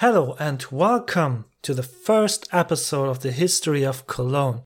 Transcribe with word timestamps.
Hello 0.00 0.34
and 0.38 0.64
welcome 0.70 1.44
to 1.60 1.74
the 1.74 1.82
first 1.82 2.48
episode 2.52 3.10
of 3.10 3.20
the 3.20 3.32
history 3.32 3.84
of 3.84 4.06
Cologne. 4.06 4.62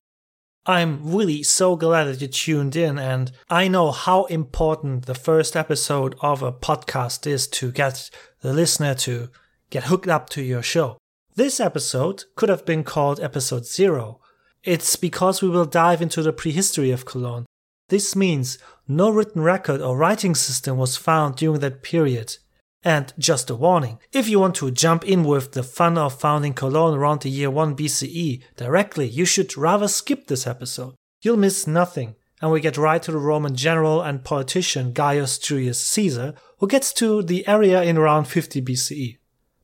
I'm 0.65 1.13
really 1.13 1.43
so 1.43 1.75
glad 1.75 2.05
that 2.05 2.21
you 2.21 2.29
tuned 2.29 2.77
in, 2.77 3.01
and 3.01 3.33
I 3.51 3.67
know 3.67 3.91
how 3.91 4.27
important 4.27 5.07
the 5.07 5.15
first 5.17 5.57
episode 5.57 6.15
of 6.21 6.41
a 6.41 6.53
podcast 6.53 7.27
is 7.27 7.49
to 7.49 7.73
get 7.73 8.11
the 8.43 8.53
listener 8.53 8.95
to 8.95 9.29
get 9.71 9.87
hooked 9.91 10.07
up 10.07 10.31
to 10.31 10.41
your 10.41 10.63
show. 10.63 10.99
This 11.35 11.59
episode 11.59 12.23
could 12.37 12.49
have 12.49 12.65
been 12.65 12.85
called 12.85 13.19
episode 13.19 13.67
zero. 13.67 14.21
It's 14.63 14.95
because 14.95 15.43
we 15.43 15.49
will 15.49 15.65
dive 15.65 16.01
into 16.01 16.23
the 16.23 16.33
prehistory 16.33 16.93
of 16.93 17.07
Cologne. 17.07 17.45
This 17.89 18.15
means 18.15 18.57
no 18.87 19.11
written 19.11 19.43
record 19.43 19.81
or 19.81 19.97
writing 19.97 20.37
system 20.37 20.77
was 20.77 20.97
found 20.97 21.35
during 21.35 21.59
that 21.59 21.83
period. 21.83 22.37
And 22.85 23.15
just 23.19 23.49
a 23.49 23.55
warning, 23.55 23.99
if 24.13 24.29
you 24.29 24.39
want 24.39 24.57
to 24.57 24.71
jump 24.71 25.07
in 25.09 25.25
with 25.25 25.53
the 25.53 25.63
fun 25.63 25.97
of 25.97 26.21
founding 26.21 26.53
Cologne 26.53 26.99
around 26.99 27.23
the 27.23 27.31
year 27.31 27.51
1 27.51 27.75
BCE 27.75 28.43
directly, 28.57 29.09
you 29.09 29.25
should 29.25 29.57
rather 29.57 29.89
skip 29.89 30.27
this 30.27 30.47
episode. 30.47 30.95
You'll 31.23 31.39
miss 31.39 31.67
nothing, 31.67 32.15
and 32.43 32.51
we 32.51 32.61
get 32.61 32.77
right 32.77 33.03
to 33.03 33.11
the 33.11 33.19
Roman 33.19 33.57
general 33.57 34.03
and 34.03 34.23
politician 34.23 34.93
Gaius 34.93 35.39
Julius 35.39 35.81
Caesar, 35.81 36.35
who 36.59 36.69
gets 36.69 36.93
to 36.95 37.23
the 37.23 37.49
area 37.49 37.83
in 37.83 37.97
around 37.97 38.27
50 38.27 38.61
BCE. 38.61 39.17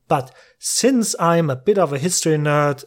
But 0.07 0.33
since 0.57 1.15
I'm 1.19 1.51
a 1.51 1.55
bit 1.55 1.77
of 1.77 1.93
a 1.93 1.99
history 1.99 2.37
nerd, 2.37 2.83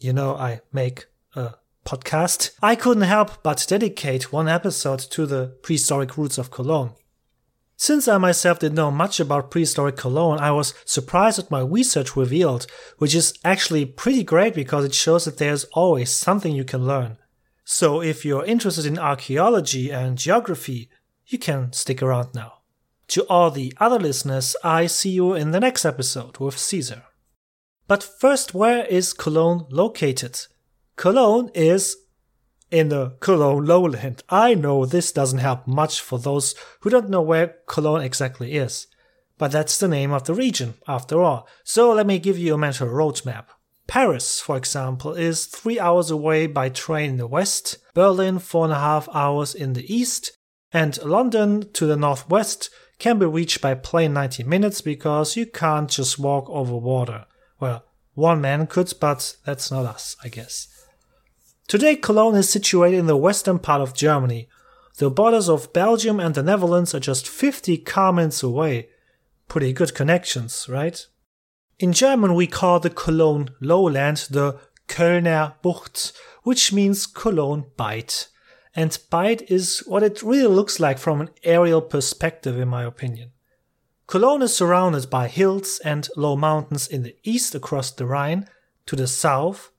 you 0.00 0.12
know, 0.12 0.34
I 0.34 0.60
make 0.72 1.06
a 1.36 1.54
podcast, 1.86 2.50
I 2.60 2.74
couldn't 2.74 3.04
help 3.04 3.44
but 3.44 3.64
dedicate 3.68 4.32
one 4.32 4.48
episode 4.48 4.98
to 5.12 5.24
the 5.24 5.56
prehistoric 5.62 6.18
roots 6.18 6.36
of 6.36 6.50
Cologne. 6.50 6.94
Since 7.80 8.08
I 8.08 8.18
myself 8.18 8.58
didn't 8.58 8.74
know 8.74 8.90
much 8.90 9.20
about 9.20 9.52
prehistoric 9.52 9.96
Cologne, 9.96 10.40
I 10.40 10.50
was 10.50 10.74
surprised 10.84 11.38
at 11.38 11.48
my 11.48 11.60
research 11.60 12.16
revealed, 12.16 12.66
which 12.98 13.14
is 13.14 13.38
actually 13.44 13.86
pretty 13.86 14.24
great 14.24 14.52
because 14.52 14.84
it 14.84 14.94
shows 14.94 15.26
that 15.26 15.38
there's 15.38 15.62
always 15.72 16.10
something 16.10 16.52
you 16.52 16.64
can 16.64 16.88
learn. 16.88 17.18
So 17.64 18.02
if 18.02 18.24
you're 18.24 18.44
interested 18.44 18.84
in 18.84 18.98
archaeology 18.98 19.92
and 19.92 20.18
geography, 20.18 20.90
you 21.28 21.38
can 21.38 21.72
stick 21.72 22.02
around 22.02 22.34
now. 22.34 22.54
To 23.08 23.24
all 23.28 23.52
the 23.52 23.72
other 23.78 24.00
listeners, 24.00 24.56
I 24.64 24.88
see 24.88 25.10
you 25.10 25.34
in 25.34 25.52
the 25.52 25.60
next 25.60 25.84
episode 25.84 26.38
with 26.38 26.58
Caesar. 26.58 27.04
But 27.86 28.02
first, 28.02 28.54
where 28.54 28.86
is 28.86 29.12
Cologne 29.12 29.66
located? 29.70 30.46
Cologne 30.96 31.52
is 31.54 31.96
in 32.70 32.88
the 32.88 33.16
Cologne 33.20 33.64
lowland. 33.64 34.22
I 34.28 34.54
know 34.54 34.84
this 34.84 35.12
doesn't 35.12 35.38
help 35.38 35.66
much 35.66 36.00
for 36.00 36.18
those 36.18 36.54
who 36.80 36.90
don't 36.90 37.10
know 37.10 37.22
where 37.22 37.56
Cologne 37.66 38.02
exactly 38.02 38.54
is. 38.56 38.86
But 39.38 39.52
that's 39.52 39.78
the 39.78 39.88
name 39.88 40.12
of 40.12 40.24
the 40.24 40.34
region, 40.34 40.74
after 40.86 41.22
all. 41.22 41.46
So 41.64 41.92
let 41.92 42.06
me 42.06 42.18
give 42.18 42.38
you 42.38 42.54
a 42.54 42.58
mental 42.58 42.88
roadmap. 42.88 43.46
Paris, 43.86 44.40
for 44.40 44.56
example, 44.56 45.14
is 45.14 45.46
three 45.46 45.80
hours 45.80 46.10
away 46.10 46.46
by 46.46 46.68
train 46.68 47.10
in 47.10 47.16
the 47.16 47.26
west, 47.26 47.78
Berlin 47.94 48.38
four 48.38 48.64
and 48.64 48.72
a 48.72 48.78
half 48.78 49.08
hours 49.14 49.54
in 49.54 49.72
the 49.72 49.92
east, 49.92 50.36
and 50.72 51.02
London 51.02 51.72
to 51.72 51.86
the 51.86 51.96
northwest 51.96 52.68
can 52.98 53.18
be 53.18 53.26
reached 53.26 53.62
by 53.62 53.74
plane 53.74 54.12
90 54.12 54.44
minutes 54.44 54.80
because 54.82 55.36
you 55.36 55.46
can't 55.46 55.88
just 55.88 56.18
walk 56.18 56.50
over 56.50 56.76
water. 56.76 57.24
Well, 57.60 57.84
one 58.12 58.40
man 58.40 58.66
could, 58.66 58.92
but 59.00 59.36
that's 59.46 59.70
not 59.70 59.86
us, 59.86 60.16
I 60.22 60.28
guess. 60.28 60.68
Today, 61.68 61.96
Cologne 61.96 62.36
is 62.36 62.48
situated 62.48 62.96
in 62.96 63.06
the 63.08 63.16
western 63.16 63.58
part 63.58 63.82
of 63.82 63.92
Germany. 63.92 64.48
The 64.96 65.10
borders 65.10 65.50
of 65.50 65.70
Belgium 65.74 66.18
and 66.18 66.34
the 66.34 66.42
Netherlands 66.42 66.94
are 66.94 67.00
just 67.00 67.28
50 67.28 67.76
car 67.78 68.10
minutes 68.10 68.42
away. 68.42 68.88
Pretty 69.48 69.74
good 69.74 69.94
connections, 69.94 70.66
right? 70.66 71.06
In 71.78 71.92
German, 71.92 72.34
we 72.34 72.46
call 72.46 72.80
the 72.80 72.88
Cologne 72.88 73.50
lowland 73.60 74.28
the 74.30 74.58
Kölner 74.88 75.60
Bucht, 75.60 76.14
which 76.42 76.72
means 76.72 77.06
Cologne 77.06 77.66
Bight. 77.76 78.28
And 78.74 78.98
Bight 79.10 79.42
is 79.50 79.80
what 79.86 80.02
it 80.02 80.22
really 80.22 80.48
looks 80.48 80.80
like 80.80 80.96
from 80.96 81.20
an 81.20 81.28
aerial 81.44 81.82
perspective, 81.82 82.58
in 82.58 82.68
my 82.68 82.82
opinion. 82.82 83.32
Cologne 84.06 84.40
is 84.40 84.56
surrounded 84.56 85.10
by 85.10 85.28
hills 85.28 85.82
and 85.84 86.08
low 86.16 86.34
mountains 86.34 86.88
in 86.88 87.02
the 87.02 87.14
east 87.24 87.54
across 87.54 87.90
the 87.90 88.06
Rhine, 88.06 88.48
to 88.86 88.96
the 88.96 89.06
south, 89.06 89.70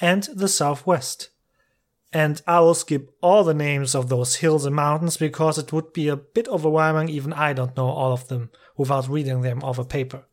and 0.00 0.24
the 0.34 0.48
southwest. 0.48 1.30
And 2.12 2.40
I 2.46 2.60
will 2.60 2.74
skip 2.74 3.14
all 3.20 3.44
the 3.44 3.54
names 3.54 3.94
of 3.94 4.08
those 4.08 4.36
hills 4.36 4.64
and 4.64 4.74
mountains 4.74 5.16
because 5.16 5.58
it 5.58 5.72
would 5.72 5.92
be 5.92 6.08
a 6.08 6.16
bit 6.16 6.48
overwhelming, 6.48 7.10
even 7.10 7.32
I 7.32 7.52
don't 7.52 7.76
know 7.76 7.88
all 7.88 8.12
of 8.12 8.28
them 8.28 8.50
without 8.76 9.08
reading 9.08 9.42
them 9.42 9.62
off 9.62 9.78
a 9.78 9.84
paper. 9.84 10.24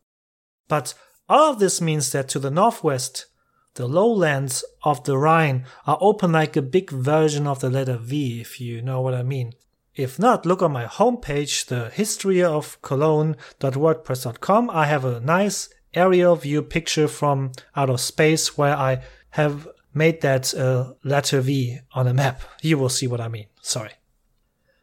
But 0.67 0.93
all 1.27 1.51
of 1.51 1.59
this 1.59 1.81
means 1.81 2.11
that 2.11 2.29
to 2.29 2.39
the 2.39 2.51
northwest, 2.51 3.25
the 3.73 3.87
lowlands 3.87 4.63
of 4.83 5.03
the 5.03 5.17
Rhine 5.17 5.65
are 5.85 5.97
open 5.99 6.31
like 6.31 6.55
a 6.55 6.61
big 6.61 6.91
version 6.91 7.45
of 7.45 7.59
the 7.59 7.69
letter 7.69 7.97
V, 7.97 8.39
if 8.39 8.61
you 8.61 8.81
know 8.81 9.01
what 9.01 9.13
I 9.13 9.23
mean. 9.23 9.51
If 9.95 10.17
not, 10.17 10.45
look 10.45 10.61
on 10.61 10.71
my 10.71 10.85
homepage, 10.85 11.65
the 11.65 11.89
history 11.89 12.41
of 12.43 12.81
cologne.wordpress.com. 12.81 14.69
I 14.69 14.85
have 14.85 15.03
a 15.03 15.19
nice 15.19 15.69
aerial 15.93 16.35
view 16.35 16.61
picture 16.61 17.07
from 17.07 17.51
outer 17.75 17.97
space 17.97 18.57
where 18.57 18.75
I 18.75 19.01
have 19.35 19.67
made 19.93 20.21
that 20.21 20.53
uh, 20.53 20.93
letter 21.03 21.41
V 21.41 21.79
on 21.93 22.07
a 22.07 22.13
map. 22.13 22.41
You 22.61 22.77
will 22.77 22.89
see 22.89 23.07
what 23.07 23.21
I 23.21 23.27
mean. 23.27 23.47
Sorry. 23.61 23.91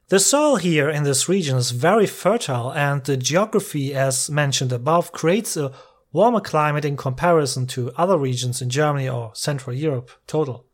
The 0.08 0.20
soil 0.20 0.56
here 0.56 0.90
in 0.90 1.04
this 1.04 1.26
region 1.26 1.56
is 1.56 1.70
very 1.70 2.06
fertile, 2.06 2.70
and 2.72 3.02
the 3.02 3.16
geography, 3.16 3.94
as 3.94 4.28
mentioned 4.28 4.70
above, 4.70 5.10
creates 5.10 5.56
a 5.56 5.72
warmer 6.12 6.40
climate 6.40 6.84
in 6.84 6.98
comparison 6.98 7.66
to 7.68 7.92
other 7.96 8.18
regions 8.18 8.60
in 8.60 8.68
Germany 8.68 9.08
or 9.08 9.30
Central 9.34 9.74
Europe 9.74 10.10
total. 10.26 10.66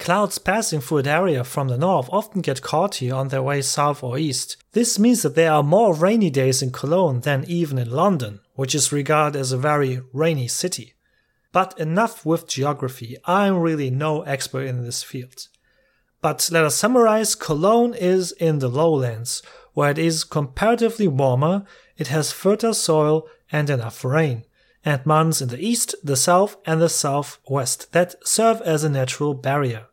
Clouds 0.00 0.38
passing 0.38 0.80
through 0.80 1.02
the 1.02 1.10
area 1.10 1.44
from 1.44 1.68
the 1.68 1.78
north 1.78 2.08
often 2.10 2.40
get 2.40 2.60
caught 2.60 2.96
here 2.96 3.14
on 3.14 3.28
their 3.28 3.42
way 3.42 3.62
south 3.62 4.02
or 4.02 4.18
east. 4.18 4.56
This 4.72 4.98
means 4.98 5.22
that 5.22 5.36
there 5.36 5.52
are 5.52 5.62
more 5.62 5.94
rainy 5.94 6.30
days 6.30 6.60
in 6.60 6.72
Cologne 6.72 7.20
than 7.20 7.44
even 7.46 7.78
in 7.78 7.88
London, 7.88 8.40
which 8.54 8.74
is 8.74 8.90
regarded 8.90 9.38
as 9.38 9.52
a 9.52 9.58
very 9.58 10.00
rainy 10.12 10.48
city. 10.48 10.94
But 11.52 11.78
enough 11.78 12.24
with 12.24 12.48
geography. 12.48 13.16
I'm 13.24 13.58
really 13.58 13.90
no 13.90 14.22
expert 14.22 14.66
in 14.66 14.82
this 14.82 15.02
field. 15.02 15.48
But 16.22 16.48
let 16.52 16.64
us 16.64 16.76
summarize 16.76 17.34
Cologne 17.34 17.94
is 17.94 18.32
in 18.32 18.60
the 18.60 18.68
lowlands, 18.68 19.42
where 19.74 19.90
it 19.90 19.98
is 19.98 20.24
comparatively 20.24 21.08
warmer, 21.08 21.64
it 21.98 22.08
has 22.08 22.32
fertile 22.32 22.74
soil 22.74 23.26
and 23.50 23.68
enough 23.68 24.04
rain, 24.04 24.44
and 24.84 25.04
mountains 25.04 25.42
in 25.42 25.48
the 25.48 25.60
east, 25.60 25.94
the 26.02 26.16
south, 26.16 26.56
and 26.64 26.80
the 26.80 26.88
southwest 26.88 27.92
that 27.92 28.14
serve 28.26 28.60
as 28.62 28.84
a 28.84 28.88
natural 28.88 29.34
barrier. 29.34 29.86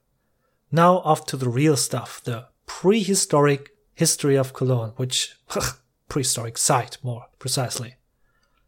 Now 0.71 0.99
off 0.99 1.25
to 1.27 1.37
the 1.37 1.49
real 1.49 1.75
stuff, 1.75 2.23
the 2.23 2.47
prehistoric 2.67 3.71
history 3.95 4.35
of 4.37 4.53
Cologne, 4.53 4.93
which 4.97 5.35
prehistoric 6.09 6.57
site 6.57 6.97
more 7.03 7.25
precisely. 7.39 7.95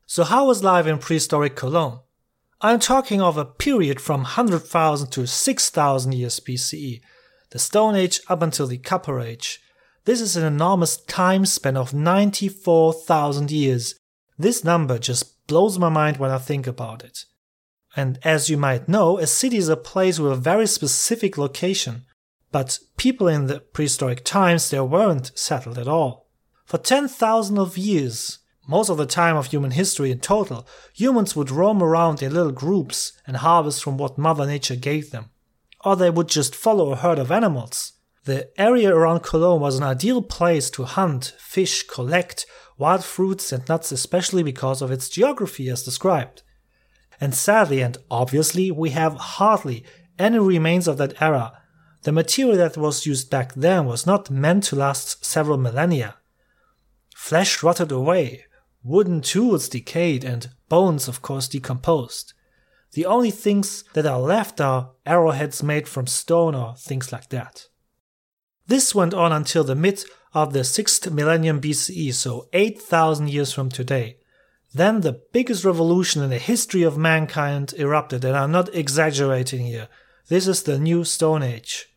So 0.07 0.23
how 0.23 0.47
was 0.47 0.63
life 0.63 0.87
in 0.87 0.97
prehistoric 0.97 1.55
Cologne? 1.55 1.99
I'm 2.63 2.79
talking 2.79 3.21
of 3.23 3.37
a 3.37 3.45
period 3.45 3.99
from 3.99 4.21
100,000 4.21 5.09
to 5.09 5.25
6,000 5.25 6.11
years 6.13 6.39
BCE, 6.39 7.01
the 7.49 7.57
Stone 7.57 7.95
Age 7.95 8.21
up 8.29 8.43
until 8.43 8.67
the 8.67 8.77
Copper 8.77 9.19
Age. 9.19 9.59
This 10.05 10.21
is 10.21 10.35
an 10.35 10.45
enormous 10.45 10.97
time 10.97 11.47
span 11.47 11.75
of 11.75 11.91
94,000 11.95 13.49
years. 13.49 13.95
This 14.37 14.63
number 14.63 14.99
just 14.99 15.47
blows 15.47 15.79
my 15.79 15.89
mind 15.89 16.17
when 16.17 16.29
I 16.29 16.37
think 16.37 16.67
about 16.67 17.03
it. 17.03 17.25
And 17.95 18.19
as 18.23 18.47
you 18.47 18.57
might 18.57 18.87
know, 18.87 19.17
a 19.17 19.25
city 19.25 19.57
is 19.57 19.67
a 19.67 19.75
place 19.75 20.19
with 20.19 20.31
a 20.31 20.35
very 20.35 20.67
specific 20.67 21.39
location. 21.39 22.05
But 22.51 22.77
people 22.95 23.27
in 23.27 23.47
the 23.47 23.61
prehistoric 23.61 24.23
times, 24.23 24.69
they 24.69 24.79
weren't 24.79 25.31
settled 25.33 25.79
at 25.79 25.87
all. 25.87 26.29
For 26.65 26.77
10,000 26.77 27.57
of 27.57 27.75
years, 27.75 28.37
most 28.67 28.89
of 28.89 28.97
the 28.97 29.05
time 29.05 29.35
of 29.35 29.47
human 29.47 29.71
history 29.71 30.11
in 30.11 30.19
total, 30.19 30.67
humans 30.93 31.35
would 31.35 31.51
roam 31.51 31.81
around 31.81 32.21
in 32.21 32.33
little 32.33 32.51
groups 32.51 33.13
and 33.25 33.37
harvest 33.37 33.83
from 33.83 33.97
what 33.97 34.17
Mother 34.17 34.45
Nature 34.45 34.75
gave 34.75 35.11
them. 35.11 35.29
Or 35.83 35.95
they 35.95 36.11
would 36.11 36.27
just 36.27 36.55
follow 36.55 36.91
a 36.91 36.95
herd 36.95 37.17
of 37.17 37.31
animals. 37.31 37.93
The 38.25 38.49
area 38.59 38.95
around 38.95 39.23
Cologne 39.23 39.61
was 39.61 39.77
an 39.77 39.83
ideal 39.83 40.21
place 40.21 40.69
to 40.71 40.83
hunt, 40.83 41.33
fish, 41.39 41.87
collect 41.87 42.45
wild 42.77 43.03
fruits 43.03 43.51
and 43.51 43.67
nuts, 43.67 43.91
especially 43.91 44.43
because 44.43 44.81
of 44.81 44.91
its 44.91 45.09
geography 45.09 45.69
as 45.69 45.83
described. 45.83 46.43
And 47.19 47.33
sadly 47.33 47.81
and 47.81 47.97
obviously, 48.11 48.69
we 48.69 48.91
have 48.91 49.15
hardly 49.15 49.83
any 50.19 50.37
remains 50.37 50.87
of 50.87 50.97
that 50.97 51.19
era. 51.19 51.53
The 52.03 52.11
material 52.11 52.57
that 52.57 52.77
was 52.77 53.05
used 53.05 53.29
back 53.29 53.53
then 53.55 53.85
was 53.85 54.05
not 54.05 54.29
meant 54.29 54.65
to 54.65 54.75
last 54.75 55.25
several 55.25 55.57
millennia. 55.57 56.15
Flesh 57.15 57.61
rotted 57.63 57.91
away, 57.91 58.45
Wooden 58.83 59.21
tools 59.21 59.69
decayed 59.69 60.23
and 60.23 60.49
bones, 60.69 61.07
of 61.07 61.21
course, 61.21 61.47
decomposed. 61.47 62.33
The 62.93 63.05
only 63.05 63.31
things 63.31 63.83
that 63.93 64.05
are 64.05 64.19
left 64.19 64.59
are 64.59 64.91
arrowheads 65.05 65.63
made 65.63 65.87
from 65.87 66.07
stone 66.07 66.55
or 66.55 66.75
things 66.75 67.11
like 67.11 67.29
that. 67.29 67.67
This 68.67 68.95
went 68.95 69.13
on 69.13 69.31
until 69.31 69.63
the 69.63 69.75
mid 69.75 70.03
of 70.33 70.53
the 70.53 70.59
6th 70.59 71.11
millennium 71.11 71.61
BCE, 71.61 72.13
so 72.13 72.47
8000 72.53 73.29
years 73.29 73.53
from 73.53 73.69
today. 73.69 74.17
Then 74.73 75.01
the 75.01 75.21
biggest 75.33 75.65
revolution 75.65 76.23
in 76.23 76.29
the 76.29 76.37
history 76.37 76.83
of 76.83 76.97
mankind 76.97 77.73
erupted, 77.77 78.23
and 78.23 78.35
I'm 78.35 78.51
not 78.51 78.73
exaggerating 78.73 79.65
here. 79.65 79.89
This 80.29 80.47
is 80.47 80.63
the 80.63 80.79
new 80.79 81.03
Stone 81.03 81.43
Age. 81.43 81.87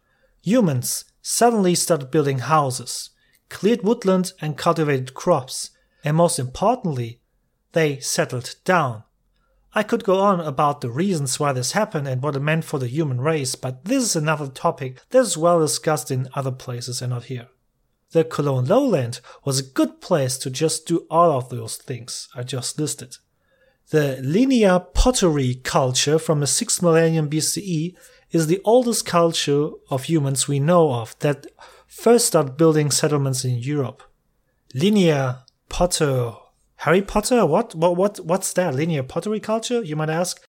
Humans 0.43 1.05
suddenly 1.23 1.75
started 1.77 2.11
building 2.11 2.41
houses, 2.41 3.11
cleared 3.49 3.83
woodland 3.83 4.33
and 4.41 4.59
cultivated 4.59 5.15
crops, 5.15 5.71
and 6.05 6.17
most 6.17 6.39
importantly, 6.39 7.21
they 7.73 7.99
settled 7.99 8.55
down. 8.65 9.03
I 9.75 9.83
could 9.83 10.05
go 10.05 10.21
on 10.21 10.39
about 10.41 10.83
the 10.83 10.91
reasons 10.91 11.41
why 11.41 11.53
this 11.53 11.73
happened 11.73 12.07
and 12.07 12.23
what 12.23 12.37
it 12.37 12.41
meant 12.41 12.65
for 12.65 12.79
the 12.79 12.87
human 12.87 13.21
race, 13.21 13.57
but 13.57 13.87
this 13.87 14.05
is 14.05 14.15
another 14.15 14.47
topic 14.47 15.01
that 15.11 15.19
is 15.19 15.37
well 15.37 15.59
discussed 15.59 16.13
in 16.13 16.29
other 16.35 16.53
places 16.53 17.03
and 17.03 17.11
not 17.11 17.25
here. 17.25 17.49
The 18.13 18.23
Cologne 18.23 18.67
lowland 18.67 19.21
was 19.45 19.59
a 19.59 19.65
good 19.65 20.01
place 20.01 20.39
to 20.39 20.51
just 20.51 20.87
do 20.87 21.07
all 21.11 21.33
of 21.33 21.49
those 21.49 21.77
things 21.77 22.29
I 22.37 22.45
just 22.45 22.79
listed. 22.79 23.17
The 23.91 24.21
linear 24.23 24.79
pottery 24.79 25.57
culture 25.57 26.21
from 26.21 26.39
the 26.39 26.47
6th 26.47 26.81
millennium 26.81 27.29
BCE 27.29 27.97
is 28.31 28.47
the 28.47 28.61
oldest 28.65 29.05
culture 29.05 29.71
of 29.91 30.05
humans 30.05 30.47
we 30.47 30.61
know 30.61 30.93
of 30.93 31.19
that 31.19 31.47
first 31.89 32.27
started 32.27 32.57
building 32.57 32.93
settlements 32.93 33.45
in 33.45 33.59
Europe. 33.59 34.03
Linear 34.75 35.44
potter 35.75 36.33
Harry 36.77 37.03
Potter? 37.03 37.45
What? 37.45 37.75
What? 37.75 37.97
What? 37.97 38.21
What's 38.21 38.53
that? 38.53 38.77
Linear 38.77 39.03
pottery 39.03 39.41
culture? 39.41 39.83
You 39.83 39.97
might 39.97 40.09
ask. 40.09 40.41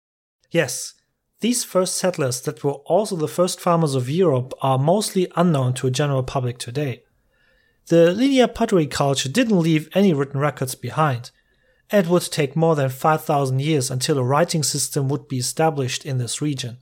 Yes, 0.51 0.93
these 1.39 1.63
first 1.63 1.97
settlers 1.97 2.41
that 2.41 2.63
were 2.63 2.79
also 2.93 3.15
the 3.15 3.27
first 3.27 3.59
farmers 3.59 3.95
of 3.95 4.07
Europe 4.07 4.53
are 4.61 4.77
mostly 4.77 5.27
unknown 5.35 5.73
to 5.75 5.87
a 5.87 5.97
general 5.99 6.21
public 6.21 6.59
today. 6.59 7.01
The 7.87 8.11
linear 8.11 8.47
pottery 8.47 8.85
culture 8.85 9.27
didn't 9.27 9.59
leave 9.67 9.89
any 9.95 10.13
written 10.13 10.39
records 10.39 10.75
behind. 10.75 11.31
It 11.91 12.05
would 12.05 12.21
take 12.31 12.55
more 12.55 12.75
than 12.75 12.89
5,000 12.89 13.59
years 13.59 13.89
until 13.89 14.19
a 14.19 14.23
writing 14.23 14.61
system 14.61 15.09
would 15.09 15.27
be 15.27 15.39
established 15.39 16.05
in 16.05 16.19
this 16.19 16.39
region. 16.39 16.77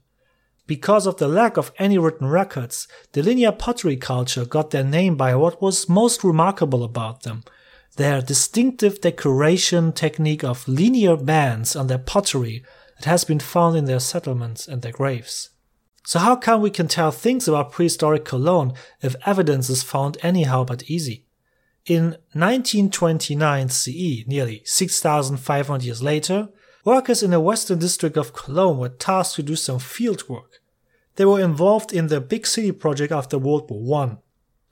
Because 0.66 1.06
of 1.06 1.16
the 1.16 1.28
lack 1.28 1.56
of 1.56 1.72
any 1.78 1.96
written 1.96 2.26
records, 2.26 2.88
the 3.12 3.22
linear 3.22 3.52
pottery 3.52 3.96
culture 3.96 4.44
got 4.44 4.70
their 4.70 4.84
name 4.84 5.16
by 5.16 5.34
what 5.34 5.62
was 5.62 5.88
most 5.88 6.22
remarkable 6.22 6.84
about 6.84 7.22
them 7.22 7.42
their 7.96 8.20
distinctive 8.20 9.00
decoration 9.00 9.92
technique 9.92 10.44
of 10.44 10.66
linear 10.66 11.16
bands 11.16 11.76
on 11.76 11.86
their 11.86 11.98
pottery 11.98 12.64
that 12.98 13.08
has 13.08 13.24
been 13.24 13.40
found 13.40 13.76
in 13.76 13.84
their 13.84 14.00
settlements 14.00 14.66
and 14.66 14.82
their 14.82 14.92
graves. 14.92 15.50
So 16.06 16.18
how 16.18 16.36
come 16.36 16.60
we 16.60 16.70
can 16.70 16.88
tell 16.88 17.10
things 17.10 17.48
about 17.48 17.72
prehistoric 17.72 18.24
Cologne 18.24 18.74
if 19.00 19.16
evidence 19.24 19.70
is 19.70 19.82
found 19.82 20.18
anyhow 20.22 20.64
but 20.64 20.90
easy? 20.90 21.24
In 21.86 22.16
1929 22.32 23.68
CE, 23.68 24.26
nearly 24.26 24.62
6,500 24.64 25.84
years 25.84 26.02
later, 26.02 26.48
workers 26.84 27.22
in 27.22 27.30
the 27.30 27.40
western 27.40 27.78
district 27.78 28.16
of 28.16 28.32
Cologne 28.32 28.78
were 28.78 28.88
tasked 28.88 29.36
to 29.36 29.42
do 29.42 29.56
some 29.56 29.78
field 29.78 30.28
work. 30.28 30.60
They 31.16 31.24
were 31.24 31.40
involved 31.40 31.92
in 31.92 32.08
the 32.08 32.20
big 32.20 32.46
city 32.46 32.72
project 32.72 33.12
after 33.12 33.38
World 33.38 33.70
War 33.70 34.02
I 34.02 34.16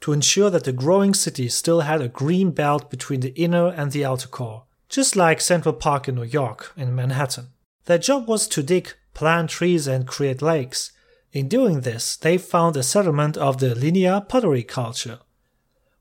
to 0.03 0.13
ensure 0.13 0.51
that 0.51 0.65
the 0.65 0.73
growing 0.73 1.15
city 1.15 1.49
still 1.49 1.81
had 1.81 2.03
a 2.03 2.09
green 2.09 2.51
belt 2.51 2.91
between 2.91 3.21
the 3.21 3.35
inner 3.35 3.69
and 3.69 3.93
the 3.93 4.05
outer 4.05 4.29
core, 4.29 4.65
just 4.89 5.17
like 5.17 5.41
Central 5.41 5.73
Park 5.73 6.09
in 6.09 6.17
New 6.17 6.25
York, 6.25 6.73
in 6.77 6.95
Manhattan. 6.95 7.49
Their 7.87 7.99
job 7.99 8.29
was 8.29 8.47
to 8.49 8.63
dig, 8.63 8.93
plant 9.15 9.51
trees, 9.51 9.87
and 9.87 10.07
create 10.07 10.43
lakes. 10.43 10.93
In 11.33 11.49
doing 11.49 11.81
this, 11.81 12.17
they 12.17 12.37
found 12.37 12.77
a 12.77 12.83
settlement 12.83 13.37
of 13.37 13.59
the 13.59 13.75
linear 13.75 14.21
pottery 14.21 14.65
culture. 14.65 15.21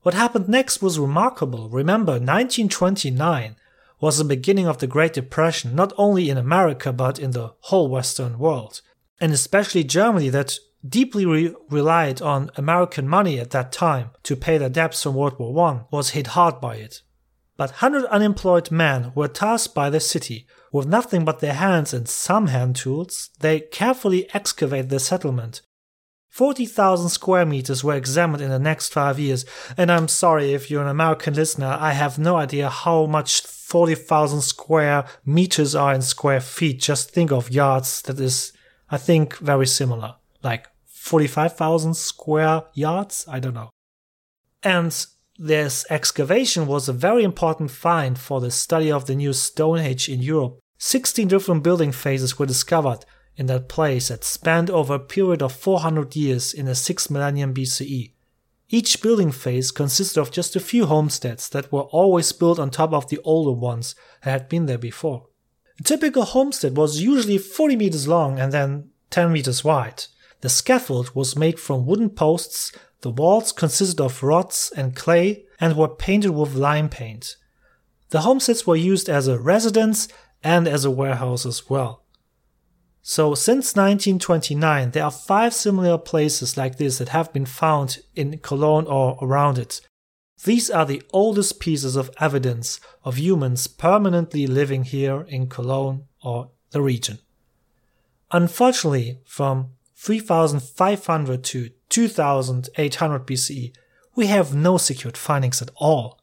What 0.02 0.14
happened 0.14 0.48
next 0.48 0.82
was 0.82 0.98
remarkable. 0.98 1.68
Remember, 1.68 2.12
1929 2.12 3.54
was 4.00 4.18
the 4.18 4.24
beginning 4.24 4.66
of 4.66 4.78
the 4.78 4.88
Great 4.88 5.12
Depression, 5.12 5.76
not 5.76 5.92
only 5.96 6.28
in 6.28 6.36
America 6.36 6.92
but 6.92 7.20
in 7.20 7.30
the 7.30 7.52
whole 7.60 7.88
Western 7.88 8.36
world, 8.36 8.80
and 9.20 9.32
especially 9.32 9.84
Germany, 9.84 10.28
that 10.28 10.58
deeply 10.86 11.26
re- 11.26 11.54
relied 11.70 12.20
on 12.20 12.50
American 12.56 13.08
money 13.08 13.38
at 13.38 13.50
that 13.50 13.72
time 13.72 14.10
to 14.24 14.36
pay 14.36 14.58
their 14.58 14.68
debts 14.68 15.02
from 15.02 15.14
World 15.14 15.38
War 15.38 15.66
I, 15.66 15.84
was 15.90 16.10
hit 16.10 16.28
hard 16.28 16.60
by 16.60 16.76
it. 16.76 17.02
But 17.56 17.70
100 17.70 18.06
unemployed 18.06 18.70
men 18.70 19.12
were 19.14 19.28
tasked 19.28 19.74
by 19.74 19.90
the 19.90 20.00
city 20.00 20.46
with 20.72 20.86
nothing 20.86 21.24
but 21.24 21.40
their 21.40 21.54
hands 21.54 21.92
and 21.92 22.08
some 22.08 22.48
hand 22.48 22.76
tools. 22.76 23.30
They 23.40 23.60
carefully 23.60 24.28
excavated 24.34 24.88
the 24.88 24.98
settlement. 24.98 25.60
40,000 26.30 27.10
square 27.10 27.44
meters 27.44 27.84
were 27.84 27.94
examined 27.94 28.42
in 28.42 28.48
the 28.48 28.58
next 28.58 28.90
five 28.90 29.18
years, 29.18 29.44
and 29.76 29.92
I'm 29.92 30.08
sorry 30.08 30.54
if 30.54 30.70
you're 30.70 30.82
an 30.82 30.88
American 30.88 31.34
listener, 31.34 31.76
I 31.78 31.92
have 31.92 32.18
no 32.18 32.36
idea 32.36 32.70
how 32.70 33.04
much 33.04 33.42
40,000 33.42 34.40
square 34.40 35.04
meters 35.26 35.74
are 35.74 35.92
in 35.92 36.00
square 36.00 36.40
feet. 36.40 36.80
Just 36.80 37.10
think 37.10 37.32
of 37.32 37.50
yards. 37.50 38.00
That 38.02 38.18
is, 38.18 38.54
I 38.90 38.96
think, 38.96 39.36
very 39.36 39.66
similar. 39.66 40.14
Like 40.42 40.68
45,000 41.02 41.94
square 41.94 42.62
yards? 42.74 43.26
I 43.28 43.40
don't 43.40 43.54
know. 43.54 43.70
And 44.62 45.04
this 45.36 45.84
excavation 45.90 46.68
was 46.68 46.88
a 46.88 46.92
very 46.92 47.24
important 47.24 47.72
find 47.72 48.16
for 48.16 48.40
the 48.40 48.52
study 48.52 48.92
of 48.92 49.06
the 49.06 49.16
new 49.16 49.32
Stone 49.32 49.80
Age 49.80 50.08
in 50.08 50.22
Europe. 50.22 50.60
16 50.78 51.26
different 51.26 51.64
building 51.64 51.90
phases 51.90 52.38
were 52.38 52.46
discovered 52.46 53.04
in 53.36 53.46
that 53.46 53.68
place 53.68 54.08
that 54.08 54.22
spanned 54.22 54.70
over 54.70 54.94
a 54.94 55.00
period 55.00 55.42
of 55.42 55.52
400 55.52 56.14
years 56.14 56.54
in 56.54 56.66
the 56.66 56.72
6th 56.72 57.10
millennium 57.10 57.52
BCE. 57.52 58.12
Each 58.68 59.02
building 59.02 59.32
phase 59.32 59.72
consisted 59.72 60.20
of 60.20 60.30
just 60.30 60.54
a 60.54 60.60
few 60.60 60.86
homesteads 60.86 61.48
that 61.48 61.72
were 61.72 61.82
always 61.82 62.30
built 62.30 62.60
on 62.60 62.70
top 62.70 62.92
of 62.92 63.08
the 63.08 63.18
older 63.24 63.58
ones 63.58 63.96
that 64.22 64.30
had 64.30 64.48
been 64.48 64.66
there 64.66 64.78
before. 64.78 65.26
A 65.80 65.82
typical 65.82 66.22
homestead 66.22 66.76
was 66.76 67.02
usually 67.02 67.38
40 67.38 67.74
meters 67.74 68.06
long 68.06 68.38
and 68.38 68.52
then 68.52 68.90
10 69.10 69.32
meters 69.32 69.64
wide. 69.64 70.04
The 70.42 70.48
scaffold 70.48 71.14
was 71.14 71.36
made 71.36 71.58
from 71.60 71.86
wooden 71.86 72.10
posts, 72.10 72.72
the 73.00 73.10
walls 73.10 73.52
consisted 73.52 74.00
of 74.00 74.22
rods 74.22 74.72
and 74.76 74.94
clay 74.94 75.44
and 75.60 75.76
were 75.76 75.88
painted 75.88 76.30
with 76.32 76.54
lime 76.54 76.88
paint. 76.88 77.36
The 78.10 78.22
homesteads 78.22 78.66
were 78.66 78.76
used 78.76 79.08
as 79.08 79.28
a 79.28 79.38
residence 79.38 80.08
and 80.42 80.66
as 80.66 80.84
a 80.84 80.90
warehouse 80.90 81.46
as 81.46 81.70
well. 81.70 82.04
So 83.02 83.34
since 83.34 83.76
1929, 83.76 84.90
there 84.90 85.04
are 85.04 85.10
five 85.12 85.54
similar 85.54 85.96
places 85.96 86.56
like 86.56 86.76
this 86.76 86.98
that 86.98 87.10
have 87.10 87.32
been 87.32 87.46
found 87.46 87.98
in 88.14 88.38
Cologne 88.38 88.86
or 88.86 89.18
around 89.22 89.58
it. 89.58 89.80
These 90.44 90.70
are 90.70 90.86
the 90.86 91.02
oldest 91.12 91.60
pieces 91.60 91.94
of 91.94 92.10
evidence 92.20 92.80
of 93.04 93.16
humans 93.16 93.68
permanently 93.68 94.48
living 94.48 94.82
here 94.82 95.22
in 95.22 95.46
Cologne 95.46 96.04
or 96.20 96.50
the 96.70 96.82
region. 96.82 97.20
Unfortunately, 98.32 99.18
from 99.24 99.70
3500 100.02 101.44
to 101.44 101.70
2800 101.88 103.24
BCE, 103.24 103.72
we 104.16 104.26
have 104.26 104.52
no 104.52 104.76
secured 104.76 105.16
findings 105.16 105.62
at 105.62 105.70
all. 105.76 106.18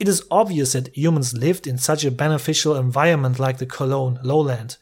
It 0.00 0.08
is 0.08 0.26
obvious 0.32 0.72
that 0.72 0.96
humans 0.96 1.32
lived 1.32 1.68
in 1.68 1.78
such 1.78 2.04
a 2.04 2.10
beneficial 2.10 2.74
environment 2.74 3.38
like 3.38 3.58
the 3.58 3.66
Cologne 3.66 4.18
lowland, 4.24 4.78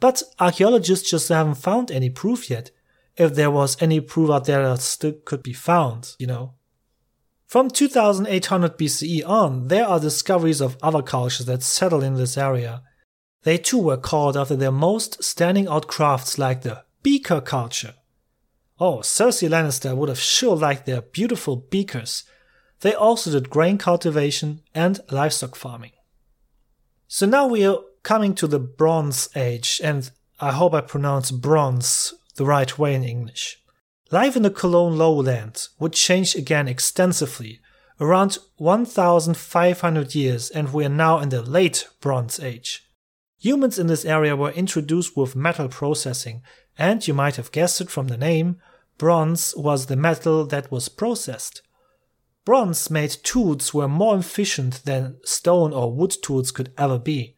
but 0.00 0.22
archaeologists 0.40 1.10
just 1.10 1.28
haven't 1.28 1.56
found 1.56 1.90
any 1.90 2.08
proof 2.08 2.48
yet. 2.48 2.70
If 3.18 3.34
there 3.34 3.50
was 3.50 3.80
any 3.82 4.00
proof 4.00 4.30
out 4.30 4.46
there 4.46 4.66
that 4.66 4.80
still 4.80 5.12
could 5.26 5.42
be 5.42 5.52
found, 5.52 6.14
you 6.18 6.26
know. 6.26 6.54
From 7.46 7.68
2800 7.68 8.78
BCE 8.78 9.28
on, 9.28 9.68
there 9.68 9.86
are 9.86 10.00
discoveries 10.00 10.62
of 10.62 10.78
other 10.82 11.02
cultures 11.02 11.44
that 11.44 11.62
settled 11.62 12.04
in 12.04 12.14
this 12.14 12.38
area. 12.38 12.82
They 13.42 13.58
too 13.58 13.82
were 13.82 13.98
called 13.98 14.34
after 14.34 14.56
their 14.56 14.72
most 14.72 15.22
standing 15.22 15.68
out 15.68 15.88
crafts 15.88 16.38
like 16.38 16.62
the 16.62 16.85
beaker 17.06 17.40
culture. 17.40 17.94
Oh, 18.80 18.96
Cersei 18.96 19.48
Lannister 19.48 19.96
would 19.96 20.08
have 20.08 20.18
sure 20.18 20.56
liked 20.56 20.86
their 20.86 21.02
beautiful 21.02 21.54
beakers. 21.54 22.24
They 22.80 22.94
also 22.94 23.30
did 23.30 23.48
grain 23.48 23.78
cultivation 23.78 24.62
and 24.74 24.98
livestock 25.12 25.54
farming. 25.54 25.92
So 27.06 27.24
now 27.24 27.46
we 27.46 27.64
are 27.64 27.78
coming 28.02 28.34
to 28.34 28.48
the 28.48 28.58
Bronze 28.58 29.28
Age, 29.36 29.80
and 29.84 30.10
I 30.40 30.50
hope 30.50 30.74
I 30.74 30.80
pronounce 30.80 31.30
bronze 31.30 32.12
the 32.34 32.44
right 32.44 32.76
way 32.76 32.92
in 32.96 33.04
English. 33.04 33.56
Life 34.10 34.34
in 34.34 34.42
the 34.42 34.50
Cologne 34.50 34.98
lowland 34.98 35.68
would 35.78 35.92
change 35.92 36.34
again 36.34 36.66
extensively 36.66 37.60
around 38.00 38.38
1500 38.56 40.14
years, 40.16 40.50
and 40.50 40.72
we 40.72 40.84
are 40.84 40.88
now 40.88 41.20
in 41.20 41.28
the 41.28 41.40
late 41.40 41.86
Bronze 42.00 42.40
Age. 42.40 42.82
Humans 43.38 43.78
in 43.78 43.86
this 43.86 44.04
area 44.04 44.34
were 44.34 44.50
introduced 44.50 45.16
with 45.16 45.36
metal 45.36 45.68
processing 45.68 46.42
and 46.78 47.06
you 47.06 47.14
might 47.14 47.36
have 47.36 47.52
guessed 47.52 47.80
it 47.80 47.90
from 47.90 48.08
the 48.08 48.16
name, 48.16 48.60
bronze 48.98 49.54
was 49.56 49.86
the 49.86 49.96
metal 49.96 50.46
that 50.46 50.70
was 50.70 50.88
processed. 50.88 51.62
Bronze 52.44 52.90
made 52.90 53.16
tools 53.22 53.74
were 53.74 53.88
more 53.88 54.18
efficient 54.18 54.84
than 54.84 55.16
stone 55.24 55.72
or 55.72 55.92
wood 55.92 56.14
tools 56.22 56.52
could 56.52 56.72
ever 56.78 56.98
be. 56.98 57.34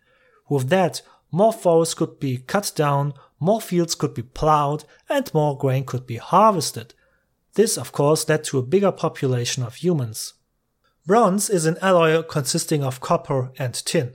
With 0.51 0.69
that, 0.69 1.03
more 1.31 1.53
forests 1.53 1.95
could 1.95 2.21
be 2.21 2.39
cut 2.39 2.73
down, 2.75 3.15
more 3.41 3.61
fields 3.61 3.95
could 3.95 4.15
be 4.15 4.23
plowed, 4.23 4.85
and 5.09 5.33
more 5.33 5.57
grain 5.57 5.85
could 5.85 6.07
be 6.07 6.17
harvested. 6.17 6.95
This, 7.55 7.79
of 7.79 7.93
course, 7.93 8.29
led 8.29 8.45
to 8.45 8.59
a 8.59 8.63
bigger 8.63 8.93
population 8.93 9.63
of 9.63 9.77
humans. 9.77 10.35
Bronze 11.07 11.49
is 11.49 11.65
an 11.65 11.79
alloy 11.81 12.23
consisting 12.23 12.85
of 12.85 13.01
copper 13.01 13.51
and 13.59 13.75
tin. 13.75 14.15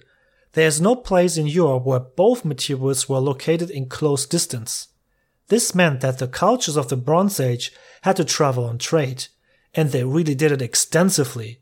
There 0.52 0.68
is 0.68 0.80
no 0.80 0.96
place 0.96 1.38
in 1.38 1.48
Europe 1.48 1.86
where 1.86 2.00
both 2.00 2.46
materials 2.46 3.10
were 3.10 3.18
located 3.18 3.72
in 3.72 3.90
close 3.90 4.28
distance. 4.28 4.90
This 5.54 5.76
meant 5.76 6.02
that 6.02 6.18
the 6.18 6.28
cultures 6.28 6.76
of 6.76 6.88
the 6.88 6.98
Bronze 6.98 7.40
Age 7.40 7.72
had 8.02 8.16
to 8.16 8.26
travel 8.26 8.64
on 8.64 8.80
trade, 8.80 9.28
and 9.76 9.92
they 9.92 10.04
really 10.04 10.34
did 10.34 10.52
it 10.52 10.64
extensively. 10.64 11.60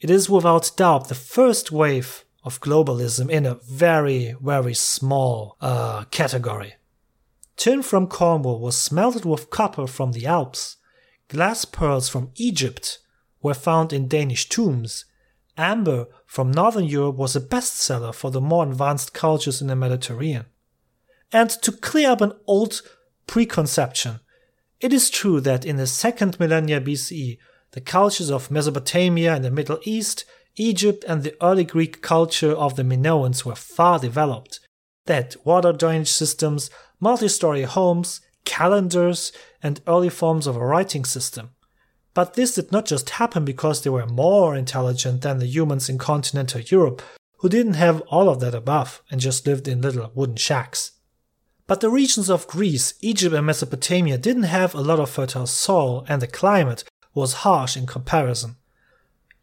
It 0.00 0.08
is 0.08 0.30
without 0.30 0.70
doubt 0.78 1.08
the 1.08 1.14
first 1.14 1.70
wave 1.70 2.24
of 2.42 2.62
globalism 2.62 3.28
in 3.28 3.44
a 3.44 3.56
very, 3.56 4.34
very 4.40 4.72
small 4.72 5.58
uh, 5.60 6.04
category. 6.04 6.76
Tin 7.58 7.82
from 7.82 8.06
Cornwall 8.06 8.60
was 8.60 8.78
smelted 8.78 9.26
with 9.26 9.50
copper 9.50 9.86
from 9.86 10.12
the 10.12 10.24
Alps. 10.24 10.78
Glass 11.28 11.66
pearls 11.66 12.08
from 12.08 12.30
Egypt 12.36 12.98
were 13.42 13.52
found 13.52 13.92
in 13.92 14.08
Danish 14.08 14.48
tombs. 14.48 15.04
Amber 15.58 16.06
from 16.24 16.50
Northern 16.50 16.86
Europe 16.86 17.16
was 17.16 17.36
a 17.36 17.42
bestseller 17.42 18.14
for 18.14 18.30
the 18.30 18.40
more 18.40 18.66
advanced 18.66 19.12
cultures 19.12 19.60
in 19.60 19.66
the 19.66 19.76
Mediterranean. 19.76 20.46
And 21.30 21.50
to 21.50 21.72
clear 21.72 22.10
up 22.10 22.22
an 22.22 22.32
old 22.46 22.80
preconception, 23.26 24.20
it 24.80 24.92
is 24.92 25.10
true 25.10 25.40
that 25.40 25.64
in 25.64 25.76
the 25.76 25.86
second 25.86 26.38
millennia 26.38 26.80
BCE, 26.80 27.38
the 27.72 27.80
cultures 27.80 28.30
of 28.30 28.50
Mesopotamia 28.50 29.34
and 29.34 29.44
the 29.44 29.50
Middle 29.50 29.78
East, 29.84 30.24
Egypt, 30.56 31.04
and 31.08 31.22
the 31.22 31.34
early 31.42 31.64
Greek 31.64 32.02
culture 32.02 32.52
of 32.52 32.76
the 32.76 32.82
Minoans 32.82 33.44
were 33.44 33.56
far 33.56 33.98
developed. 33.98 34.60
That 35.06 35.36
water 35.44 35.72
drainage 35.72 36.10
systems, 36.10 36.70
multi 37.00 37.28
story 37.28 37.62
homes, 37.62 38.20
calendars, 38.44 39.32
and 39.62 39.80
early 39.86 40.10
forms 40.10 40.46
of 40.46 40.56
a 40.56 40.64
writing 40.64 41.04
system. 41.04 41.50
But 42.14 42.34
this 42.34 42.54
did 42.54 42.70
not 42.70 42.86
just 42.86 43.10
happen 43.10 43.44
because 43.44 43.82
they 43.82 43.90
were 43.90 44.06
more 44.06 44.54
intelligent 44.54 45.22
than 45.22 45.38
the 45.38 45.46
humans 45.46 45.88
in 45.88 45.98
continental 45.98 46.60
Europe, 46.60 47.02
who 47.38 47.48
didn't 47.48 47.74
have 47.74 48.00
all 48.02 48.28
of 48.28 48.40
that 48.40 48.54
above 48.54 49.02
and 49.10 49.20
just 49.20 49.46
lived 49.46 49.66
in 49.66 49.80
little 49.80 50.12
wooden 50.14 50.36
shacks. 50.36 50.92
But 51.66 51.80
the 51.80 51.90
regions 51.90 52.28
of 52.28 52.46
Greece, 52.46 52.94
Egypt, 53.00 53.34
and 53.34 53.46
Mesopotamia 53.46 54.18
didn't 54.18 54.42
have 54.44 54.74
a 54.74 54.82
lot 54.82 55.00
of 55.00 55.08
fertile 55.08 55.46
soil, 55.46 56.04
and 56.08 56.20
the 56.20 56.26
climate 56.26 56.84
was 57.14 57.44
harsh 57.44 57.76
in 57.76 57.86
comparison. 57.86 58.56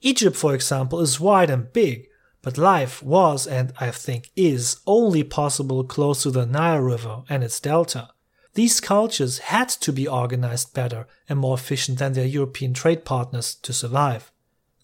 Egypt, 0.01 0.35
for 0.35 0.53
example, 0.53 0.99
is 0.99 1.19
wide 1.19 1.49
and 1.49 1.71
big, 1.73 2.07
but 2.41 2.57
life 2.57 3.01
was, 3.01 3.47
and 3.47 3.73
I 3.79 3.91
think 3.91 4.31
is, 4.35 4.77
only 4.85 5.23
possible 5.23 5.83
close 5.83 6.23
to 6.23 6.31
the 6.31 6.45
Nile 6.45 6.79
River 6.79 7.23
and 7.29 7.43
its 7.43 7.59
delta. 7.59 8.09
These 8.53 8.81
cultures 8.81 9.39
had 9.39 9.69
to 9.69 9.93
be 9.93 10.07
organized 10.07 10.73
better 10.73 11.07
and 11.29 11.39
more 11.39 11.55
efficient 11.55 11.99
than 11.99 12.13
their 12.13 12.25
European 12.25 12.73
trade 12.73 13.05
partners 13.05 13.55
to 13.55 13.73
survive. 13.73 14.31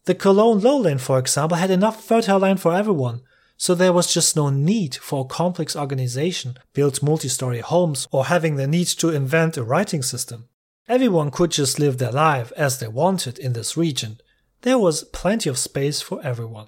The 0.05 0.15
Cologne 0.15 0.59
lowland, 0.59 1.01
for 1.01 1.19
example, 1.19 1.57
had 1.57 1.69
enough 1.69 2.03
fertile 2.03 2.39
land 2.39 2.61
for 2.61 2.73
everyone, 2.73 3.21
so 3.57 3.73
there 3.73 3.91
was 3.91 4.13
just 4.13 4.35
no 4.35 4.49
need 4.49 4.95
for 4.95 5.25
a 5.25 5.27
complex 5.27 5.75
organization, 5.75 6.57
build 6.73 7.01
multi-story 7.01 7.59
homes, 7.59 8.07
or 8.11 8.25
having 8.25 8.55
the 8.55 8.67
need 8.67 8.87
to 8.87 9.09
invent 9.09 9.57
a 9.57 9.63
writing 9.63 10.03
system. 10.03 10.47
Everyone 10.87 11.31
could 11.31 11.51
just 11.51 11.79
live 11.79 11.97
their 11.97 12.11
life 12.11 12.53
as 12.55 12.79
they 12.79 12.87
wanted 12.87 13.39
in 13.39 13.53
this 13.53 13.75
region. 13.75 14.21
There 14.61 14.77
was 14.77 15.03
plenty 15.03 15.49
of 15.49 15.57
space 15.57 16.01
for 16.01 16.21
everyone. 16.23 16.67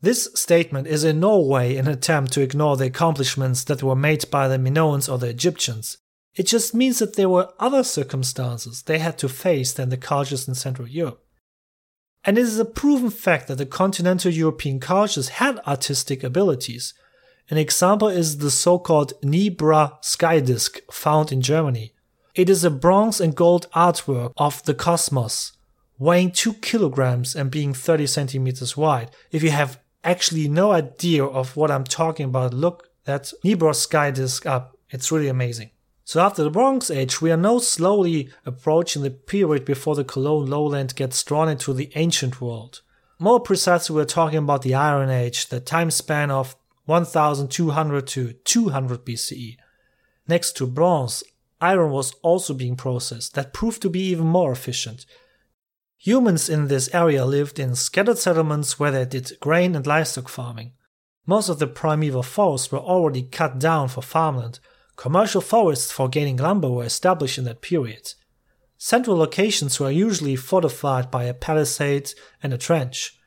This 0.00 0.28
statement 0.34 0.86
is 0.86 1.04
in 1.04 1.20
no 1.20 1.40
way 1.40 1.76
an 1.76 1.88
attempt 1.88 2.32
to 2.32 2.40
ignore 2.40 2.76
the 2.76 2.86
accomplishments 2.86 3.64
that 3.64 3.82
were 3.82 3.96
made 3.96 4.30
by 4.30 4.48
the 4.48 4.58
Minoans 4.58 5.10
or 5.10 5.18
the 5.18 5.28
Egyptians. 5.28 5.98
It 6.34 6.46
just 6.46 6.74
means 6.74 6.98
that 6.98 7.16
there 7.16 7.28
were 7.28 7.52
other 7.58 7.82
circumstances 7.82 8.82
they 8.82 8.98
had 8.98 9.18
to 9.18 9.28
face 9.28 9.72
than 9.72 9.88
the 9.88 9.96
cultures 9.96 10.46
in 10.46 10.54
Central 10.54 10.88
Europe. 10.88 11.25
And 12.26 12.36
it 12.36 12.42
is 12.42 12.58
a 12.58 12.64
proven 12.64 13.10
fact 13.10 13.46
that 13.46 13.58
the 13.58 13.64
continental 13.64 14.32
European 14.32 14.80
cultures 14.80 15.28
had 15.28 15.60
artistic 15.60 16.24
abilities. 16.24 16.92
An 17.48 17.56
example 17.56 18.08
is 18.08 18.38
the 18.38 18.50
so-called 18.50 19.12
Nebra 19.22 20.04
sky 20.04 20.40
disk 20.40 20.80
found 20.90 21.30
in 21.30 21.40
Germany. 21.40 21.92
It 22.34 22.50
is 22.50 22.64
a 22.64 22.70
bronze 22.70 23.20
and 23.20 23.36
gold 23.36 23.70
artwork 23.70 24.32
of 24.36 24.60
the 24.64 24.74
cosmos, 24.74 25.52
weighing 25.98 26.32
2 26.32 26.54
kilograms 26.54 27.36
and 27.36 27.48
being 27.48 27.72
30 27.72 28.08
centimeters 28.08 28.76
wide. 28.76 29.12
If 29.30 29.44
you 29.44 29.50
have 29.52 29.80
actually 30.02 30.48
no 30.48 30.72
idea 30.72 31.24
of 31.24 31.56
what 31.56 31.70
I'm 31.70 31.84
talking 31.84 32.26
about, 32.26 32.52
look 32.52 32.88
that 33.04 33.32
Nebra 33.44 33.72
sky 33.72 34.10
disk 34.10 34.44
up. 34.46 34.76
It's 34.90 35.12
really 35.12 35.28
amazing. 35.28 35.70
So 36.06 36.20
after 36.20 36.44
the 36.44 36.50
Bronze 36.50 36.88
Age, 36.88 37.20
we 37.20 37.32
are 37.32 37.36
now 37.36 37.58
slowly 37.58 38.30
approaching 38.44 39.02
the 39.02 39.10
period 39.10 39.64
before 39.64 39.96
the 39.96 40.04
Cologne 40.04 40.46
lowland 40.46 40.94
gets 40.94 41.20
drawn 41.24 41.48
into 41.48 41.72
the 41.72 41.90
ancient 41.96 42.40
world. 42.40 42.80
More 43.18 43.40
precisely, 43.40 43.96
we're 43.96 44.04
talking 44.04 44.38
about 44.38 44.62
the 44.62 44.76
Iron 44.76 45.10
Age, 45.10 45.48
the 45.48 45.58
time 45.58 45.90
span 45.90 46.30
of 46.30 46.54
1200 46.84 48.06
to 48.06 48.34
200 48.34 49.04
BCE. 49.04 49.56
Next 50.28 50.52
to 50.52 50.68
bronze, 50.68 51.24
iron 51.60 51.90
was 51.90 52.14
also 52.22 52.54
being 52.54 52.76
processed 52.76 53.34
that 53.34 53.52
proved 53.52 53.82
to 53.82 53.90
be 53.90 54.02
even 54.02 54.28
more 54.28 54.52
efficient. 54.52 55.06
Humans 55.98 56.48
in 56.48 56.68
this 56.68 56.88
area 56.94 57.24
lived 57.24 57.58
in 57.58 57.74
scattered 57.74 58.18
settlements 58.18 58.78
where 58.78 58.92
they 58.92 59.06
did 59.06 59.32
grain 59.40 59.74
and 59.74 59.84
livestock 59.84 60.28
farming. 60.28 60.70
Most 61.26 61.48
of 61.48 61.58
the 61.58 61.66
primeval 61.66 62.22
forests 62.22 62.70
were 62.70 62.78
already 62.78 63.24
cut 63.24 63.58
down 63.58 63.88
for 63.88 64.02
farmland. 64.02 64.60
Commercial 64.96 65.42
forests 65.42 65.92
for 65.92 66.08
gaining 66.08 66.38
lumber 66.38 66.70
were 66.70 66.84
established 66.84 67.38
in 67.38 67.44
that 67.44 67.60
period. 67.60 68.14
Central 68.78 69.16
locations 69.16 69.78
were 69.78 69.90
usually 69.90 70.36
fortified 70.36 71.10
by 71.10 71.24
a 71.24 71.34
palisade 71.34 72.10
and 72.42 72.52
a 72.52 72.58
trench. 72.58 73.18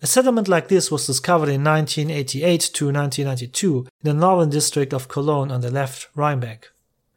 A 0.00 0.06
settlement 0.06 0.48
like 0.48 0.66
this 0.66 0.90
was 0.90 1.06
discovered 1.06 1.48
in 1.48 1.62
1988 1.62 2.60
to 2.74 2.86
1992 2.86 3.78
in 3.78 3.86
the 4.02 4.12
northern 4.12 4.50
district 4.50 4.92
of 4.92 5.06
Cologne 5.06 5.52
on 5.52 5.60
the 5.60 5.70
left 5.70 6.08
Rhine 6.16 6.40
bank. 6.40 6.68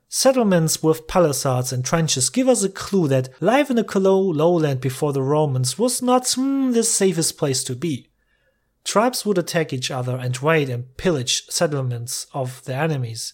Settlements 0.07 0.83
with 0.83 1.07
palisades 1.07 1.73
and 1.73 1.83
trenches 1.83 2.29
give 2.29 2.47
us 2.47 2.63
a 2.63 2.69
clue 2.69 3.07
that 3.07 3.29
life 3.41 3.69
in 3.69 3.75
the 3.75 3.83
Cologne 3.83 4.37
lowland 4.37 4.81
before 4.81 5.13
the 5.13 5.23
Romans 5.23 5.79
was 5.79 6.01
not 6.01 6.23
mm, 6.23 6.73
the 6.73 6.83
safest 6.83 7.37
place 7.39 7.63
to 7.63 7.75
be. 7.75 8.09
Tribes 8.83 9.25
would 9.25 9.39
attack 9.39 9.73
each 9.73 9.89
other 9.89 10.15
and 10.15 10.41
raid 10.43 10.69
and 10.69 10.95
pillage 10.95 11.47
settlements 11.47 12.27
of 12.33 12.63
their 12.65 12.83
enemies. 12.83 13.33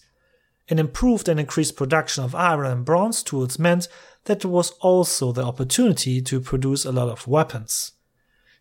An 0.72 0.78
improved 0.78 1.28
and 1.28 1.38
increased 1.38 1.76
production 1.76 2.24
of 2.24 2.34
iron 2.34 2.64
and 2.64 2.82
bronze 2.82 3.22
tools 3.22 3.58
meant 3.58 3.88
that 4.24 4.40
there 4.40 4.50
was 4.50 4.70
also 4.80 5.30
the 5.30 5.44
opportunity 5.44 6.22
to 6.22 6.40
produce 6.40 6.86
a 6.86 6.92
lot 6.92 7.10
of 7.10 7.28
weapons. 7.28 7.92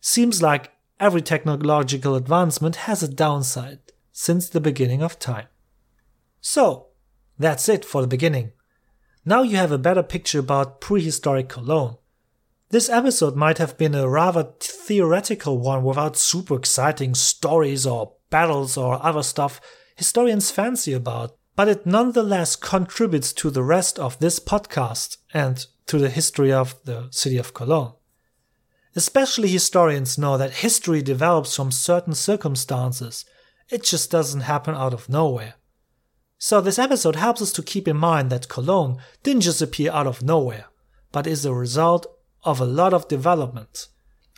Seems 0.01 0.41
like 0.41 0.73
every 0.99 1.21
technological 1.21 2.15
advancement 2.15 2.75
has 2.75 3.01
a 3.01 3.07
downside 3.07 3.79
since 4.11 4.49
the 4.49 4.59
beginning 4.59 5.01
of 5.01 5.19
time. 5.19 5.47
So, 6.41 6.87
that's 7.39 7.69
it 7.69 7.85
for 7.85 8.01
the 8.01 8.09
beginning. 8.09 8.51
Now 9.23 9.43
you 9.43 9.55
have 9.55 9.71
a 9.71 9.77
better 9.77 10.03
picture 10.03 10.39
about 10.39 10.81
prehistoric 10.81 11.47
Cologne. 11.47 11.95
This 12.71 12.89
episode 12.89 13.37
might 13.37 13.57
have 13.57 13.77
been 13.77 13.95
a 13.95 14.09
rather 14.09 14.51
theoretical 14.59 15.59
one 15.59 15.85
without 15.85 16.17
super 16.17 16.55
exciting 16.55 17.15
stories 17.15 17.85
or 17.87 18.15
battles 18.29 18.75
or 18.75 19.01
other 19.01 19.23
stuff 19.23 19.61
historians 19.95 20.51
fancy 20.51 20.91
about, 20.91 21.37
but 21.55 21.67
it 21.67 21.85
nonetheless 21.85 22.55
contributes 22.55 23.33
to 23.33 23.49
the 23.49 23.63
rest 23.63 23.99
of 23.99 24.19
this 24.19 24.39
podcast 24.39 25.17
and 25.33 25.65
to 25.87 25.97
the 25.97 26.09
history 26.09 26.51
of 26.51 26.75
the 26.85 27.07
city 27.11 27.37
of 27.37 27.53
Cologne. 27.53 27.93
Especially 28.95 29.47
historians 29.47 30.17
know 30.17 30.37
that 30.37 30.51
history 30.51 31.01
develops 31.01 31.55
from 31.55 31.71
certain 31.71 32.13
circumstances. 32.13 33.25
It 33.69 33.83
just 33.83 34.11
doesn't 34.11 34.41
happen 34.41 34.75
out 34.75 34.93
of 34.93 35.09
nowhere. 35.09 35.55
So 36.37 36.59
this 36.59 36.79
episode 36.79 37.15
helps 37.15 37.41
us 37.41 37.53
to 37.53 37.63
keep 37.63 37.87
in 37.87 37.97
mind 37.97 38.29
that 38.31 38.49
Cologne 38.49 38.97
didn't 39.23 39.43
just 39.43 39.61
appear 39.61 39.91
out 39.91 40.07
of 40.07 40.23
nowhere, 40.23 40.65
but 41.11 41.27
is 41.27 41.43
the 41.43 41.53
result 41.53 42.07
of 42.43 42.59
a 42.59 42.65
lot 42.65 42.93
of 42.93 43.07
development. 43.07 43.87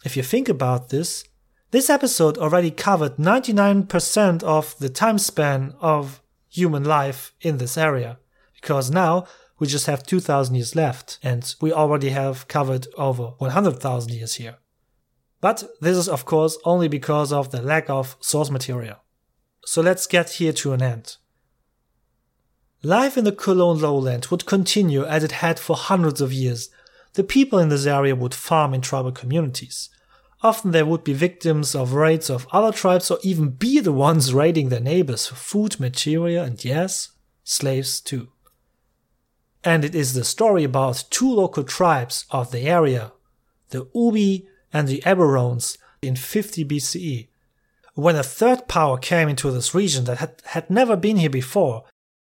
If 0.04 0.18
you 0.18 0.24
think 0.24 0.50
about 0.50 0.90
this, 0.90 1.24
this 1.72 1.90
episode 1.90 2.38
already 2.38 2.72
covered 2.72 3.16
99% 3.16 4.44
of 4.44 4.78
the 4.80 4.90
time 4.90 5.18
span 5.18 5.74
of 5.80 6.22
human 6.54 6.84
life 6.84 7.34
in 7.42 7.58
this 7.58 7.78
area, 7.78 8.20
because 8.54 8.92
now 8.92 9.26
we 9.60 9.68
just 9.68 9.88
have 9.88 10.04
2000 10.04 10.56
years 10.56 10.76
left, 10.76 11.20
and 11.24 11.56
we 11.60 11.74
already 11.74 12.10
have 12.10 12.48
covered 12.48 12.88
over 12.98 13.34
100,000 13.40 14.14
years 14.14 14.36
here. 14.36 14.58
But 15.42 15.64
this 15.82 15.98
is 15.98 16.08
of 16.08 16.26
course 16.26 16.58
only 16.64 16.88
because 16.88 17.34
of 17.34 17.52
the 17.52 17.62
lack 17.62 17.90
of 17.90 18.16
source 18.22 18.50
material. 18.50 18.98
So 19.66 19.82
let's 19.82 20.08
get 20.08 20.32
here 20.32 20.54
to 20.54 20.74
an 20.74 20.82
end. 20.82 21.18
Life 22.82 23.18
in 23.18 23.24
the 23.24 23.32
Cologne 23.32 23.80
lowland 23.80 24.28
would 24.28 24.46
continue 24.46 25.06
as 25.06 25.24
it 25.24 25.34
had 25.44 25.60
for 25.60 25.76
hundreds 25.76 26.22
of 26.22 26.34
years. 26.34 26.70
The 27.14 27.24
people 27.24 27.60
in 27.60 27.70
this 27.70 27.86
area 27.86 28.16
would 28.16 28.34
farm 28.34 28.74
in 28.74 28.82
tribal 28.82 29.12
communities. 29.12 29.90
Often 30.44 30.72
they 30.72 30.84
would 30.84 31.06
be 31.06 31.14
victims 31.14 31.74
of 31.74 31.94
raids 31.94 32.30
of 32.30 32.48
other 32.52 32.74
tribes 32.74 33.10
or 33.10 33.18
even 33.24 33.52
be 33.52 33.80
the 33.80 33.94
ones 33.94 34.34
raiding 34.34 34.68
their 34.68 34.82
neighbors 34.82 35.28
for 35.28 35.36
food, 35.36 35.80
material, 35.80 36.44
and 36.44 36.64
yes, 36.64 37.12
slaves 37.46 38.02
too. 38.02 38.28
And 39.64 39.86
it 39.86 39.96
is 39.96 40.14
the 40.14 40.26
story 40.26 40.66
about 40.66 41.06
two 41.10 41.34
local 41.34 41.64
tribes 41.64 42.26
of 42.30 42.52
the 42.52 42.64
area, 42.64 43.14
the 43.70 43.88
Ubi 43.96 44.46
and 44.74 44.90
the 44.90 45.02
Eburones, 45.06 45.78
in 46.02 46.18
50 46.18 46.66
BCE. 46.66 47.30
when 47.96 48.18
a 48.18 48.24
third 48.24 48.68
power 48.68 48.98
came 48.98 49.30
into 49.30 49.52
this 49.52 49.74
region 49.74 50.04
that 50.06 50.18
had, 50.18 50.42
had 50.48 50.70
never 50.70 50.98
been 50.98 51.16
here 51.16 51.30
before, 51.30 51.86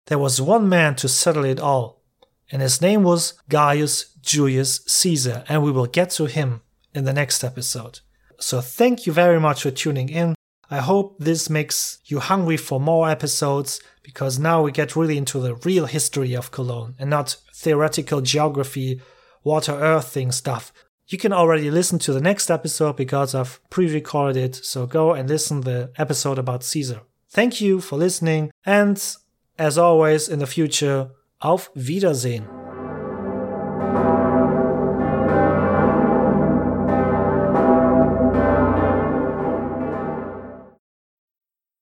there 0.08 0.20
was 0.20 0.42
one 0.42 0.68
man 0.68 0.96
to 0.96 1.08
settle 1.08 1.46
it 1.46 1.62
all, 1.62 2.02
and 2.52 2.62
his 2.62 2.82
name 2.82 3.04
was 3.04 3.36
Gaius 3.48 4.16
Julius 4.22 4.84
Caesar, 4.88 5.46
and 5.48 5.64
we 5.64 5.72
will 5.72 5.86
get 5.86 6.10
to 6.10 6.26
him 6.26 6.63
in 6.94 7.06
the 7.06 7.14
next 7.14 7.44
episode. 7.44 8.00
So 8.40 8.62
thank 8.62 9.06
you 9.06 9.14
very 9.14 9.40
much 9.40 9.64
for 9.64 9.72
tuning 9.72 10.10
in. 10.10 10.36
I 10.70 10.78
hope 10.78 11.18
this 11.20 11.50
makes 11.50 12.00
you 12.06 12.20
hungry 12.20 12.58
for 12.58 12.80
more 12.80 13.10
episodes 13.10 13.80
because 14.02 14.40
now 14.40 14.62
we 14.62 14.72
get 14.72 14.96
really 14.96 15.18
into 15.18 15.40
the 15.40 15.56
real 15.56 15.86
history 15.86 16.34
of 16.34 16.52
Cologne 16.52 16.96
and 16.98 17.10
not 17.10 17.38
theoretical 17.54 18.22
geography, 18.22 19.02
water 19.44 19.74
earth 19.74 20.08
thing 20.08 20.32
stuff. 20.32 20.74
You 21.08 21.18
can 21.18 21.34
already 21.34 21.70
listen 21.70 22.00
to 22.00 22.14
the 22.14 22.22
next 22.22 22.50
episode 22.50 22.96
because 22.96 23.36
I've 23.36 23.60
pre-recorded 23.70 24.38
it, 24.38 24.56
so 24.56 24.88
go 24.88 25.14
and 25.14 25.30
listen 25.30 25.62
the 25.62 25.92
episode 25.98 26.40
about 26.40 26.64
Caesar. 26.64 27.02
Thank 27.30 27.62
you 27.62 27.82
for 27.82 27.98
listening 27.98 28.52
and 28.66 28.98
as 29.60 29.78
always 29.78 30.30
in 30.30 30.40
the 30.40 30.48
future, 30.48 31.12
auf 31.42 31.70
Wiedersehen. 31.76 32.63